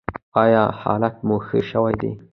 [0.43, 2.11] ایا حالت مو ښه شوی دی؟